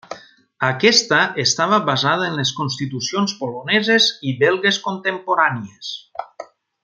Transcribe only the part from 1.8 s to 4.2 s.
basada en les constitucions poloneses